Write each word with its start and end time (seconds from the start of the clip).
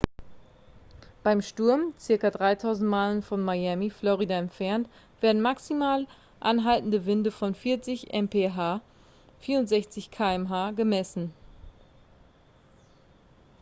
beim 1.21 1.43
sturm 1.43 1.93
ca. 2.07 2.31
3000 2.31 2.89
meilen 2.89 3.21
von 3.21 3.39
miami 3.43 3.91
florida 3.91 4.33
entfernt 4.33 4.89
werden 5.19 5.43
maximale 5.43 6.07
anhaltende 6.39 7.05
winde 7.05 7.29
von 7.29 7.53
40 7.53 8.11
mph 8.11 8.81
64 9.41 10.09
km/h 10.09 10.71
gemessen 10.71 11.31